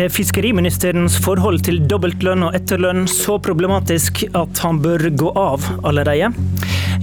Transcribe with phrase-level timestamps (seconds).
[0.00, 6.30] Er fiskeriministerens forhold til dobbeltlønn og etterlønn så problematisk at han bør gå av allerede?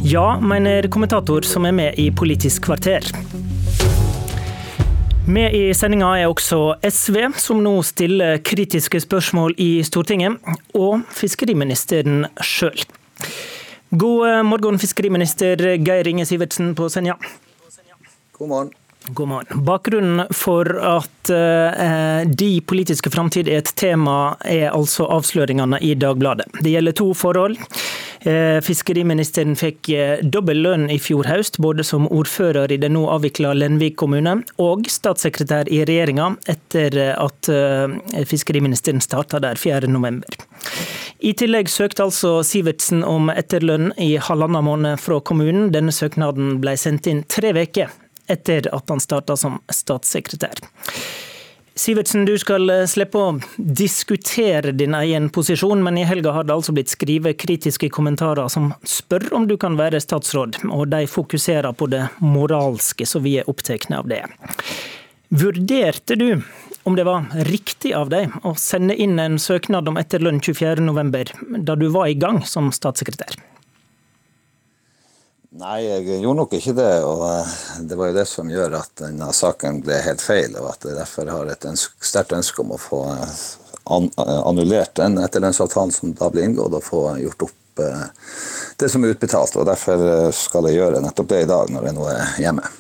[0.01, 3.05] Ja, mener kommentator som er med i Politisk kvarter.
[5.29, 10.41] Med i sendinga er også SV, som nå stiller kritiske spørsmål i Stortinget,
[10.73, 12.82] og fiskeriministeren sjøl.
[13.94, 17.20] God morgen, fiskeriminister Geir Inge Sivertsen på Senja.
[18.40, 18.76] God morgen.
[19.10, 19.64] God morgen.
[19.64, 26.50] Bakgrunnen for at uh, de politiske framtid er et tema, er altså avsløringene i Dagbladet.
[26.62, 27.58] Det gjelder to forhold.
[28.28, 33.06] Uh, fiskeriministeren fikk uh, dobbel lønn i fjor høst, både som ordfører i den nå
[33.14, 37.50] avvikla Lenvik kommune og statssekretær i regjeringa, etter at
[38.28, 40.26] fiskeriministeren starta der 4.11.
[41.28, 45.72] I tillegg søkte altså Sivertsen om etterlønn i halvannen måned fra kommunen.
[45.74, 47.94] Denne søknaden ble sendt inn tre uker
[48.27, 50.62] etter at han starta som statssekretær.
[51.77, 56.55] Sivertsen, du skal eh, slippe å diskutere din egen posisjon, men i helga har det
[56.55, 61.77] altså blitt skrevet kritiske kommentarer som spør om du kan være statsråd, og de fokuserer
[61.77, 64.23] på det moralske, så vi er opptatt av det.
[65.30, 66.41] Vurderte du
[66.87, 71.75] om det var riktig av deg å sende inn en søknad om etterlønn 24.11, da
[71.77, 73.37] du var i gang som statssekretær?
[75.55, 76.93] Nei, jeg gjorde nok ikke det.
[77.07, 77.53] og eh,
[77.87, 80.57] Det var jo det som gjør at denne saken ble helt feil.
[80.59, 83.37] og at Jeg derfor har et sterkt ønske om å få eh,
[83.95, 89.13] eh, annullert den etterlønnsavtalen som da ble inngått, og få gjort opp det som er
[89.13, 89.55] utbetalt.
[89.55, 92.71] og Derfor skal jeg gjøre nettopp det i dag, når jeg nå er hjemme.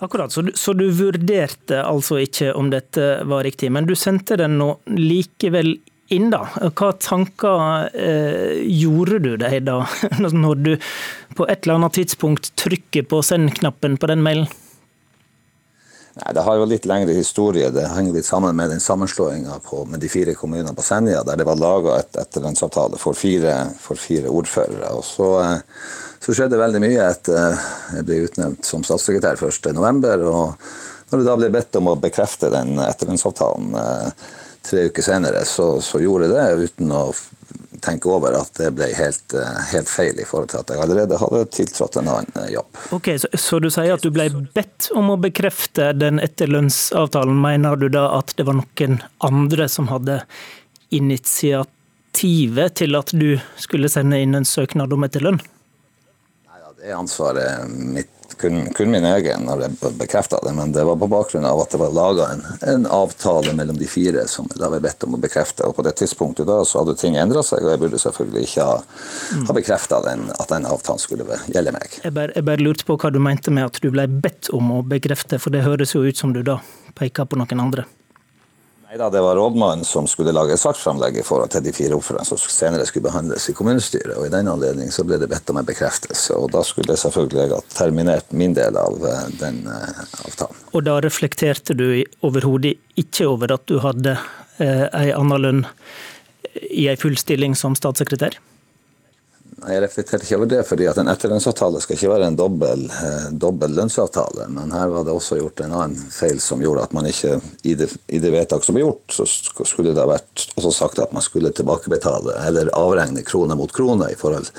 [0.00, 4.38] Akkurat, så du, så du vurderte altså ikke om dette var riktig, men du sendte
[4.40, 5.76] den nå likevel
[6.12, 6.42] inn, da.
[6.74, 9.80] Hva tanker eh, gjorde du deg da,
[10.20, 10.74] når du
[11.36, 14.50] på et eller annet tidspunkt trykker på send-knappen på den mailen?
[16.14, 17.72] Nei, Det har jo litt lengre historie.
[17.74, 19.58] Det henger litt sammen med den sammenslåinga
[19.90, 23.98] med de fire kommunene på Senja, der det var laga et etterlønnsavtale for fire, for
[23.98, 24.92] fire ordførere.
[24.94, 25.58] Og så, eh,
[26.20, 27.58] så, skjedde veldig mye etter
[27.96, 30.28] jeg ble utnevnt som statssekretær 1.11.
[30.30, 30.54] Og
[31.10, 34.30] når det da ble bedt om å bekrefte den etterlønnsavtalen eh,
[34.64, 37.02] tre uker senere så, så, gjorde jeg det uten å
[37.84, 41.18] tenke over at det ble helt, eh, helt, feil i forhold til at jeg allerede
[41.20, 42.80] hadde tiltrådt en annen eh, jobb.
[42.96, 47.36] Ok, så, så, du sier at du ble bedt om å bekrefte den etterlønnsavtalen.
[47.44, 50.22] Mener du da at det var noen andre som hadde
[50.94, 55.42] initiativet til at du skulle sende inn en søknad om etterlønn?
[56.48, 60.84] Nei, det er ansvaret mitt kun, kun, min egen når jeg bekrefta det, men det
[60.86, 64.48] var på bakgrunn av at det var laga en, en, avtale mellom de fire som
[64.54, 65.66] da var bedt om å bekrefte.
[65.66, 68.68] Og på det tidspunktet da så hadde ting endra seg, og jeg burde selvfølgelig ikke
[68.68, 69.48] ha, mm.
[69.48, 71.98] ha bekrefta at den avtalen skulle gjelde meg.
[72.04, 74.72] Jeg bare, jeg bare lurte på hva du mente med at du ble bedt om
[74.78, 76.60] å bekrefte, for det høres jo ut som du da
[76.98, 77.88] peker på noen andre.
[78.94, 82.28] Nei da, Det var rådmannen som skulle lage saksframlegg i forhold til de fire ordførerne
[82.28, 84.12] som senere skulle behandles i kommunestyret.
[84.14, 86.36] og I den anledning ble det bedt om en bekreftelse.
[86.38, 90.62] og Da skulle jeg selvfølgelig ha terminert min del av eh, den eh, avtalen.
[90.70, 94.14] Og da reflekterte du overhodet ikke over at du hadde
[94.62, 95.64] eh, ei anna lønn
[96.70, 98.38] i ei full stilling som statssekretær?
[99.54, 103.26] Jeg reflekterte ikke over det, fordi at en etterlønnsavtale skal ikke være en dobbel, eh,
[103.30, 104.48] dobbel, lønnsavtale.
[104.52, 107.76] Men her var det også gjort en annen feil som gjorde at man ikke i
[107.78, 111.14] det, i det vedtak som ble gjort, så skulle det ha vært også sagt at
[111.14, 114.50] man skulle tilbakebetale eller avregne krone mot krone i forhold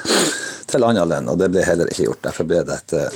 [0.71, 1.31] til annen lønn.
[1.31, 2.23] Og det ble heller ikke gjort.
[2.29, 3.07] Derfor ble dette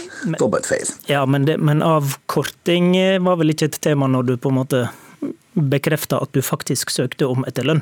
[0.42, 0.92] dobbelt feil.
[1.10, 2.92] Ja, men, det, men avkorting
[3.24, 4.90] var vel ikke et tema når du på en måte
[5.54, 7.82] bekrefta at du faktisk søkte om etterlønn?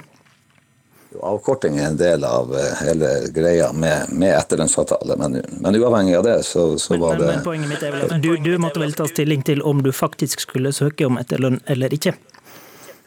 [1.16, 6.26] Avkorting er en del av eh, hele greia med, med etterlønnsavtale, men, men, uavhengig av
[6.28, 8.82] det, så, så men, var det men Poenget mitt er vel at du, du måtte
[8.84, 12.18] vel ta stilling til om du faktisk skulle søke om etterlønn eller ikke?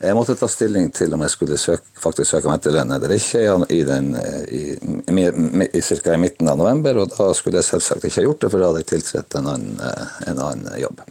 [0.01, 3.43] Jeg måtte ta stilling til om jeg skulle søke, faktisk søke om etterlønn eller ikke
[3.69, 4.15] i, den,
[4.49, 8.29] i, i, i, cirka i midten av november, og da skulle jeg selvsagt ikke ha
[8.31, 9.83] gjort det, for da hadde jeg tiltrådt en, annen,
[10.25, 11.05] en annen jobb.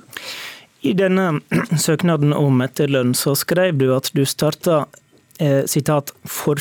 [0.81, 1.27] I denne
[1.85, 5.05] søknaden om etterlønn så skrev du at du starta eh,
[5.69, 6.59] sitat, for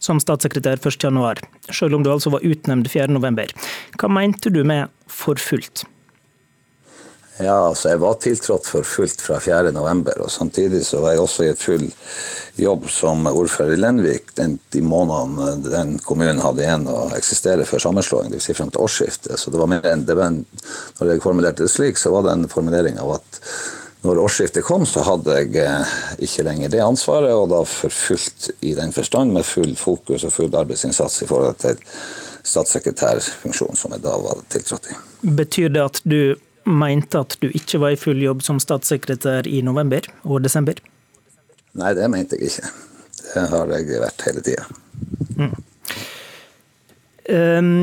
[0.00, 3.52] som statssekretær 1.1, selv om du altså var utnevnt 4.11.
[4.00, 5.84] Hva mente du med for fullt?
[7.40, 11.44] Ja, altså Jeg var tiltrådt for fullt fra 4.11, og samtidig så var jeg også
[11.46, 11.86] i et full
[12.60, 17.84] jobb som ordfører i Lenvik den, de månedene den kommunen hadde igjen å eksistere før
[17.86, 18.50] sammenslåing, dvs.
[18.50, 19.40] Si frem til årsskiftet.
[19.40, 22.48] Så det var mer enn, det Når jeg formulerte det slik, så var det en
[22.48, 23.40] formulering av at
[24.02, 25.94] når årsskiftet kom, så hadde jeg eh,
[26.24, 30.32] ikke lenger det ansvaret, og da for fullt i den forstand, med full fokus og
[30.32, 31.80] full arbeidsinnsats i forhold til
[32.48, 34.96] statssekretærfunksjonen som jeg da var tiltrådt i.
[35.36, 36.20] Betyr det at du
[36.64, 40.80] mente at du ikke var i full jobb som statssekretær i november og desember?
[41.76, 42.70] Nei, det mente jeg ikke.
[43.30, 44.64] Det har jeg vært hele tida.
[45.36, 45.52] Mm.
[47.30, 47.74] Um,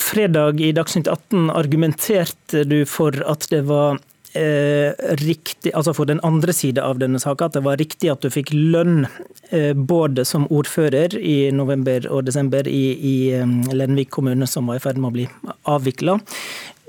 [0.00, 3.98] fredag i Dagsnytt 18 argumenterte du for at det var
[4.38, 8.22] eh, riktig, altså for den andre sida av denne saka, at det var riktig at
[8.24, 9.04] du fikk lønn
[9.50, 14.78] eh, både som ordfører i november og desember i, i um, Lenvik kommune, som var
[14.78, 15.26] i ferd med å bli
[15.68, 16.18] avvikla,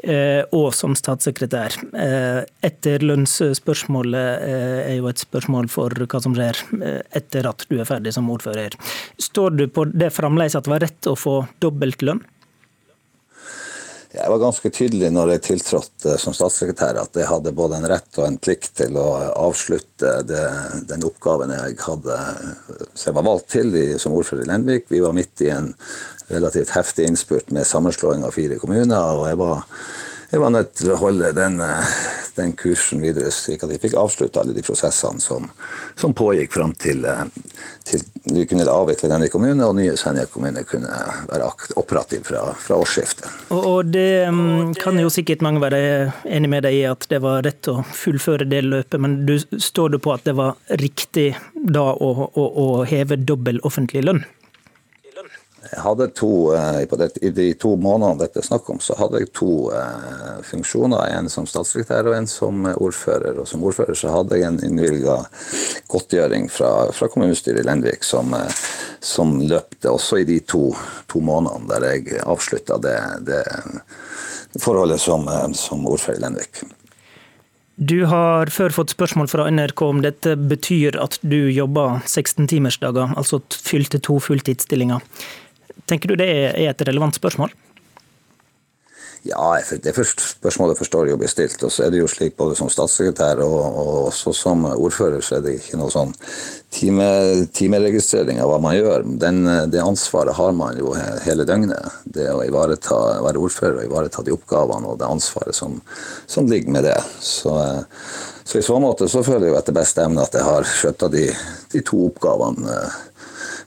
[0.03, 1.77] eh, og som statssekretær.
[2.05, 7.79] Eh, Etterlønnsspørsmålet eh, er jo et spørsmål for hva som skjer eh, etter at du
[7.79, 8.77] er ferdig som ordfører.
[9.19, 12.23] Står du på det fremdeles at det var rett å få dobbelt lønn?
[14.09, 18.17] Jeg var ganske tydelig når jeg tiltrådte som statssekretær at jeg hadde både en rett
[18.17, 19.05] og en plikt til å
[19.37, 20.45] avslutte det,
[20.89, 22.17] den oppgaven jeg hadde
[22.95, 24.87] så jeg var valgt til som ordfører i Lenvik.
[24.89, 25.75] Vi var midt i en
[26.29, 28.97] relativt heftig innspurt med sammenslåing av fire kommuner.
[28.97, 29.61] og jeg var
[30.29, 31.93] jeg var nødt til å holde den, eh,
[32.37, 35.47] den kursen videre, slik at vi fikk avslutta alle de prosessene som,
[35.97, 37.23] som pågikk fram til, eh,
[37.89, 41.49] til, vi kunne avvikle denne kommunen, og nye Senja kommune kunne være
[41.81, 43.25] operativ fra, fra årsskiftet.
[43.49, 45.81] Og, og det um, kan jo sikkert mange være
[46.29, 49.95] enig med deg i at det var rett å fullføre det løpet, men du, står
[49.95, 54.21] du på at det var riktig da å, å, å heve dobbel offentlig lønn?
[55.69, 56.81] Jeg hadde to, eh,
[57.21, 61.11] I de to månedene dette er snakk om, så hadde jeg to eh, funksjoner.
[61.13, 63.37] En som statssekretær og en som ordfører.
[63.37, 65.19] Og som ordfører så hadde jeg en innvilga
[65.91, 68.57] godtgjøring fra, fra kommunestyret i Lenvik som, eh,
[68.99, 70.71] som, løpte også i de to,
[71.07, 72.97] to månedene der jeg avslutta det,
[73.29, 73.43] det,
[74.59, 76.63] forholdet som, som ordfører i Lenvik.
[77.79, 83.39] Du har før fått spørsmål fra NRK om dette betyr at du jobber 16-timersdager, altså
[83.55, 84.99] fylte to fulltidsstillinger.
[85.87, 87.53] Tenker du det er et relevant spørsmål?
[89.27, 91.59] Ja, det spørsmålet forstår jeg jo blir stilt.
[91.67, 95.37] Og så er det jo slik både som statssekretær og, og også som ordfører, så
[95.37, 96.13] er det ikke noe sånn
[96.71, 97.09] time,
[97.55, 99.03] timeregistrering av hva man gjør.
[99.19, 99.43] Den,
[99.73, 100.95] det ansvaret har man jo
[101.25, 101.99] hele døgnet.
[102.07, 105.81] Det å ivareta, være ordfører og ivareta de oppgavene og det ansvaret som,
[106.27, 106.97] som ligger med det.
[107.19, 107.57] Så,
[108.45, 111.11] så, i så måte så føler jeg jo etter beste evne at jeg har skjøtta
[111.11, 111.27] de,
[111.75, 112.79] de to oppgavene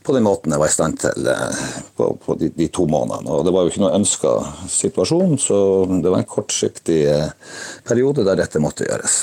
[0.04, 1.62] på den måten jeg var i stand til eh,
[1.96, 3.30] på, på de, de, to månedene.
[3.30, 4.34] Og det var jo ikke noe ønska
[4.70, 5.58] situasjon, så
[5.92, 7.56] det var en kortsiktig eh,
[7.88, 9.22] periode der dette måtte gjøres.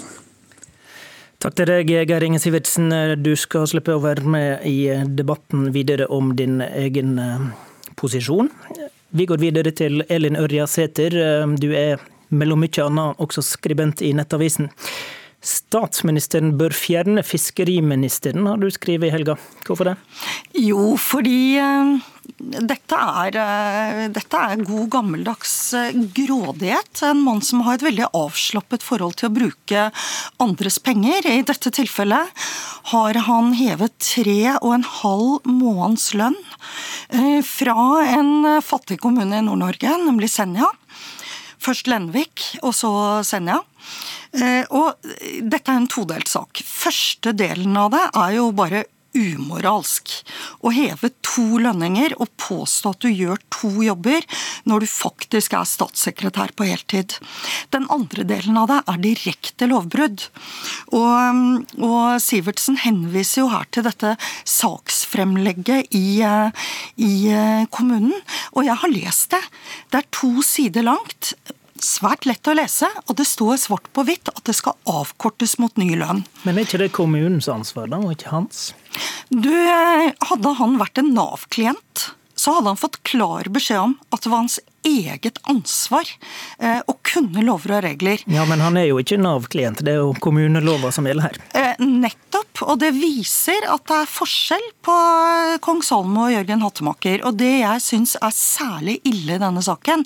[1.39, 2.91] Takk til deg, Geir Inge Sivertsen.
[3.23, 7.49] Du skal slippe å være med i debatten videre om din egen eh,
[7.99, 8.51] posisjon.
[9.15, 11.15] Vi går videre til Elin Ørja Sæter.
[11.57, 11.97] Du er
[12.29, 14.69] mellom mye annet også skribent i Nettavisen.
[15.39, 19.37] Statsministeren bør fjerne fiskeriministeren, har du skrevet i helga.
[19.63, 19.93] Hvorfor det?
[20.59, 21.93] Jo, fordi uh,
[22.59, 27.05] dette, er, uh, dette er, god gammeldags uh, grådighet.
[27.07, 29.85] En mann som har et veldig avslappet forhold til å bruke
[30.43, 31.23] andres penger.
[31.31, 32.35] I dette tilfellet
[32.91, 36.35] har han hevet tre og en halv måneds lønn
[37.47, 40.67] fra en fattig kommune i Nord-Norge, nemlig Senja.
[41.63, 42.91] Først Lenvik, og så
[43.27, 43.61] Senja.
[44.35, 44.99] Eh, og
[45.41, 46.61] dette er en todelt sak.
[46.65, 48.85] Første delen av det er jo bare
[49.17, 50.11] umoralsk.
[50.61, 54.25] Å heve to lønninger og påstå at du gjør to jobber
[54.69, 57.15] når du faktisk er statssekretær på heltid.
[57.73, 60.27] Den andre delen av det er direkte lovbrudd.
[60.93, 61.41] Og,
[61.81, 64.15] og Sivertsen henviser jo her til dette
[64.45, 67.13] saksfremlegget i, i
[67.73, 68.17] kommunen.
[68.53, 69.43] Og jeg har lest det.
[69.89, 71.33] Det er to sider langt
[71.85, 75.75] svært lett å lese, og det står svart på hvitt at det skal avkortes mot
[75.79, 76.23] ny lønn.
[76.45, 78.71] Men er ikke det kommunens ansvar, da, og ikke hans?
[79.29, 81.83] Du, eh, Hadde han vært en Nav-klient,
[82.39, 86.07] så hadde han fått klar beskjed om at det var hans eget ansvar
[86.59, 88.21] eh, å kunne lover og regler.
[88.31, 91.39] Ja, Men han er jo ikke Nav-klient, det er jo kommunelova som gjelder her.
[91.59, 94.95] Eh, nettopp, og det viser at det er forskjell på
[95.65, 97.25] kong Salmo og Jørgen Hattemaker.
[97.27, 100.05] Og det jeg syns er særlig ille i denne saken,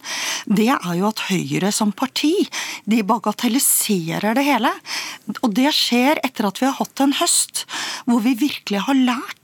[0.49, 2.33] det er jo at Høyre som parti,
[2.89, 4.73] de bagatelliserer det hele.
[5.41, 7.65] Og det skjer etter at vi har hatt en høst
[8.09, 9.42] hvor vi virkelig har lært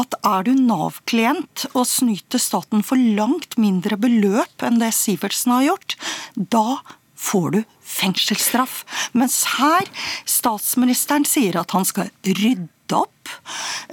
[0.00, 5.68] at er du Nav-klient og snyter staten for langt mindre beløp enn det Sivertsen har
[5.70, 5.98] gjort,
[6.34, 6.80] da
[7.18, 8.84] får du fengselsstraff.
[9.16, 9.88] Mens her
[10.28, 13.32] statsministeren sier at han skal rydde opp.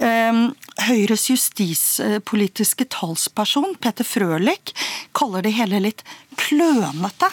[0.00, 0.54] Ehm,
[0.86, 4.72] Høyres justispolitiske talsperson, Peter Frølich,
[5.16, 6.04] kaller det hele litt
[6.40, 7.30] klønete.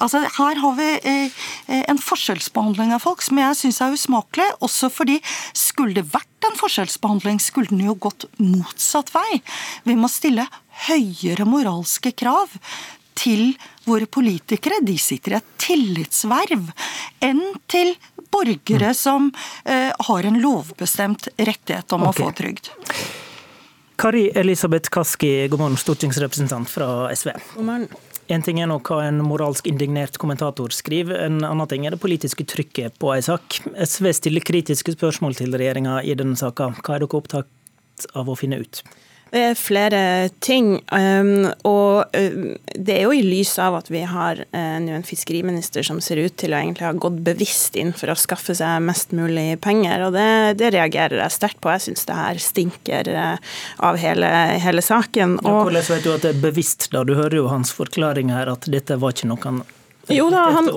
[0.00, 4.48] Altså, her har vi eh, eh, en forskjellsbehandling av folk som jeg syns er usmakelig.
[4.64, 5.18] Også fordi
[5.56, 9.42] skulle det vært en forskjellsbehandling, skulle den jo gått motsatt vei.
[9.84, 10.48] Vi må stille
[10.88, 12.56] høyere moralske krav
[13.20, 13.52] til
[13.84, 14.80] våre politikere.
[14.86, 16.70] De sitter i et tillitsverv.
[17.26, 17.92] Enn til
[18.30, 19.28] borgere som
[19.66, 22.22] har en lovbestemt rettighet om okay.
[22.22, 22.70] å få trygd.
[24.00, 27.34] Kari Elisabeth Kaski, god morgen, stortingsrepresentant fra SV.
[27.58, 27.90] God morgen.
[28.30, 32.02] En ting er nå hva en moralsk indignert kommentator skriver, en annen ting er det
[32.02, 33.56] politiske trykket på en sak.
[33.74, 36.68] SV stiller kritiske spørsmål til regjeringa i denne saka.
[36.78, 38.84] Hva er dere opptatt av å finne ut?
[39.30, 40.02] Det er flere
[40.42, 40.72] ting.
[40.90, 45.06] Um, og um, det er jo i lys av at vi har uh, nå en
[45.06, 48.82] fiskeriminister som ser ut til å egentlig ha gått bevisst inn for å skaffe seg
[48.82, 50.08] mest mulig penger.
[50.08, 50.28] Og det,
[50.60, 51.70] det reagerer jeg sterkt på.
[51.76, 53.12] Jeg syns det her stinker
[53.78, 54.30] av hele,
[54.62, 55.38] hele saken.
[55.44, 57.04] Og, ja, hvordan vet du at det er bevisst, da?
[57.06, 59.62] Du hører jo hans forklaring her at dette var ikke noe han
[60.08, 60.64] jo da, han,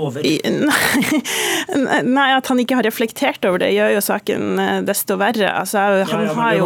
[2.18, 5.50] nei, At han ikke har reflektert over det, gjør jo saken eh, desto verre.
[5.50, 6.66] Altså, han ja, ja, har jo,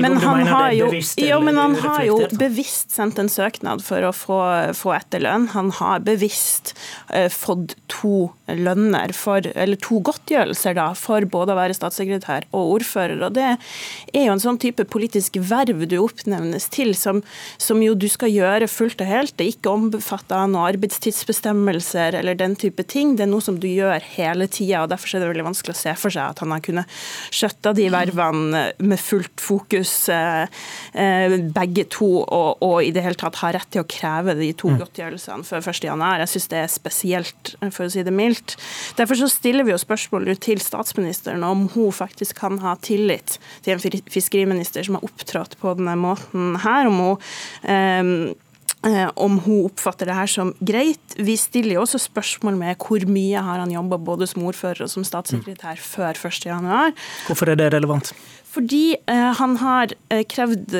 [0.00, 0.86] men han har jo,
[1.20, 4.40] jo, men han har jo bevisst sendt en søknad for å få,
[4.76, 5.48] få etterlønn.
[5.54, 6.74] Han har bevisst
[7.12, 12.74] uh, fått to lønner, for, eller to godtgjørelser, da, for både å være statssekretær og
[12.78, 13.18] ordfører.
[13.28, 17.22] og Det er jo en sånn type politisk verv du oppnevnes til, som,
[17.60, 19.36] som jo du skal gjøre fullt og helt.
[19.36, 23.16] Det er ikke omfatta av noen arbeidstidsbestemmelse reiser eller den type ting.
[23.16, 25.94] Det er noe som du gjør hele tida, derfor er det veldig vanskelig å se
[25.98, 26.86] for seg at han har kunnet
[27.30, 30.46] skjøtte de vervene med fullt fokus, eh,
[30.94, 34.52] eh, begge to, og, og i det hele tatt ha rett til å kreve de
[34.52, 34.78] to mm.
[34.80, 36.06] godtgjørelsene før 1.1.
[36.20, 38.56] Jeg syns det er spesielt, for å si det mildt.
[38.98, 43.76] Derfor så stiller vi jo spørsmål til statsministeren om hun faktisk kan ha tillit til
[43.76, 46.88] en fiskeriminister som har opptrådt på denne måten her.
[46.88, 47.16] om hun
[47.64, 48.34] eh, Eh,
[49.20, 51.16] om hun oppfatter det her som greit.
[51.20, 54.92] Vi stiller jo også spørsmål med hvor mye har han jobba både som ordfører og
[54.92, 55.84] som statssekretær mm.
[55.84, 56.96] før 1.1.
[57.26, 58.14] Hvorfor er det relevant?
[58.50, 60.74] Fordi eh, han har eh, krevd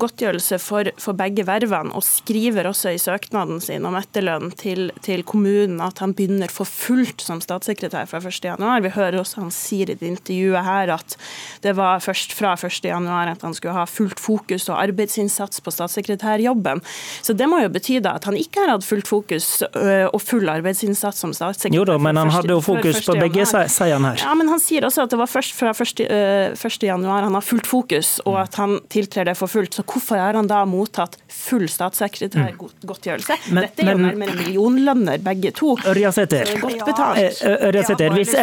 [0.00, 5.24] godtgjørelse for, for, begge vervene, og skriver også i søknaden sin om etterlønn til, til
[5.28, 8.64] kommunen at han begynner for fullt som statssekretær fra 1.1.
[8.86, 11.16] Vi hører også han sier i det intervjuet her at
[11.64, 16.80] det var først fra 1.1 at han skulle ha fullt fokus og arbeidsinnsats på statssekretærjobben.
[17.20, 20.20] Så det må jo bety da at han ikke har hatt fullt fokus øh, og
[20.24, 21.76] full arbeidsinnsats som statssekretær.
[21.76, 24.24] Jo da, men han hadde jo fokus på begge, sier han her.
[24.24, 26.88] Ja, men han sier også at det var først fra 1.
[27.10, 27.12] 1.
[27.16, 29.74] januar han har fullt fokus, og at han tiltrer det for fullt.
[29.74, 33.36] Så hvorfor har han da mottatt full statssekretærgodtgjørelse?
[33.50, 33.60] Mm.
[33.60, 35.76] Dette er jo nærmere millionlønner, begge to.
[35.86, 38.12] Ørjasæter, ja.
[38.14, 38.34] hvis,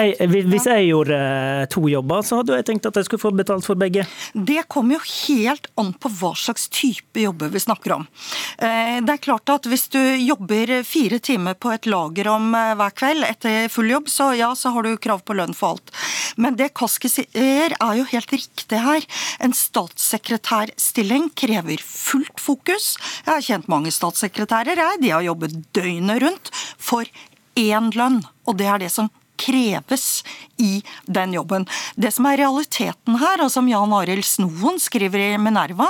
[0.52, 3.66] hvis jeg gjorde eh, to jobber, så hadde jeg tenkt at jeg skulle få betalt
[3.66, 4.06] for begge.
[4.34, 8.08] Det kommer jo helt an på hva slags type jobber vi snakker om.
[8.58, 12.96] Eh, det er klart at hvis du jobber fire timer på et lager om hver
[12.98, 15.94] kveld etter full jobb, så ja, så har du krav på lønn for alt.
[16.38, 19.06] Men det Kaski sier er jo helt riktig viktig her.
[19.40, 22.96] En statssekretærstilling krever fullt fokus.
[23.26, 25.02] Jeg har kjent mange statssekretærer, jeg.
[25.02, 27.06] De har jobbet døgnet rundt for
[27.58, 28.24] én lønn.
[28.48, 30.24] Og det er det som kreves
[30.58, 31.68] i den jobben.
[31.96, 35.90] Det som er realiteten her, og som Jan Arild Snoen skriver i Minerva,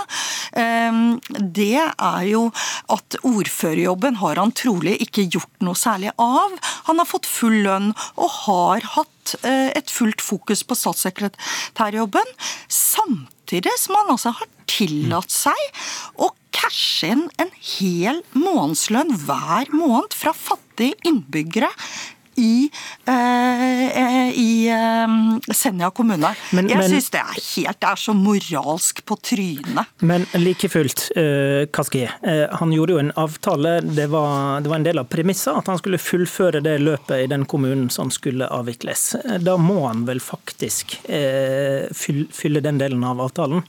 [0.53, 2.47] ehm, det er jo
[2.93, 6.57] at ordførerjobben har han trolig ikke gjort noe særlig av.
[6.91, 9.13] Han har fått full lønn og har hatt
[9.43, 12.29] Eh, et fullt fokus på statssekretærjobben,
[12.71, 15.81] samtidig som han altså har tillatt seg
[16.23, 21.69] å cashe inn en hel månedslønn hver måned fra fattige innbyggere
[22.37, 22.69] i,
[23.05, 26.33] eh, i eh, Senja kommune.
[26.53, 29.93] Men, jeg syns det er helt det er så moralsk på trynet.
[30.05, 32.05] Men like fullt, eh, Kaski.
[32.59, 33.79] han gjorde jo en avtale.
[33.81, 37.31] Det var, det var en del av premisset at han skulle fullføre det løpet i
[37.31, 39.15] den kommunen som skulle avvikles.
[39.43, 43.65] Da må han vel faktisk fylle den delen av avtalen?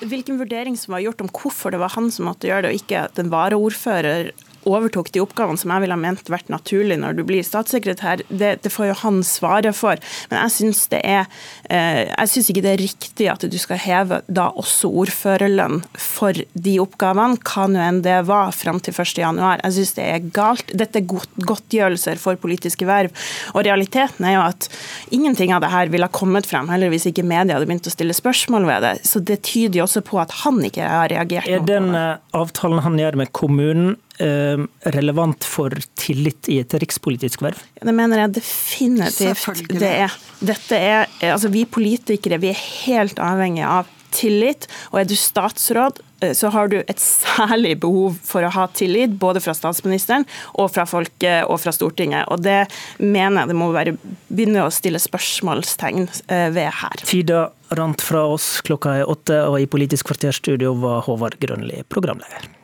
[0.00, 2.82] Hvilken vurdering som var gjort om hvorfor det var han som måtte gjøre det, og
[2.82, 4.30] ikke den varaordfører
[4.68, 8.56] overtok de oppgavene som jeg ville ha ment vært naturlig når du blir statssekretær, det,
[8.64, 10.00] det får jo han svare for.
[10.30, 11.26] Men jeg syns det er
[11.70, 16.36] eh, jeg synes ikke det er riktig at du skal heve da også ordførerlønn for
[16.52, 19.38] de oppgavene, hva nå enn det var fram til 1.1.
[19.62, 20.74] Jeg syns det er galt.
[20.78, 23.14] Dette er godtgjørelser for politiske verv.
[23.54, 24.68] Og realiteten er jo at
[25.14, 27.94] ingenting av det her ville ha kommet frem, heller hvis ikke media hadde begynt å
[27.94, 28.94] stille spørsmål ved det.
[29.08, 31.48] Så det tyder jo også på at han ikke har reagert.
[31.48, 37.60] Er den eh, avtalen han gjør med kommunen relevant for tillit i et rikspolitisk verv?
[37.78, 40.16] Det mener jeg definitivt det er.
[40.38, 44.68] Dette er altså vi politikere vi er helt avhengige av tillit.
[44.92, 49.16] Og er du statsråd, eh, så har du et særlig behov for å ha tillit,
[49.20, 52.28] både fra statsministeren og fra folket og fra Stortinget.
[52.32, 52.66] Og det
[52.98, 53.96] mener jeg det må være,
[54.28, 57.06] begynne å stille spørsmålstegn eh, ved her.
[57.08, 57.48] Tida
[57.78, 62.57] rant fra oss, klokka er åtte, og i Politisk kvarterstudio var Håvard Grønli programleder.